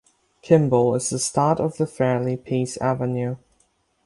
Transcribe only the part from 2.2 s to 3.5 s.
Peace Avenue.